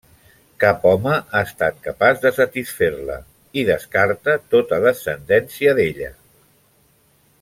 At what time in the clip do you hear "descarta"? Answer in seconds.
3.69-4.35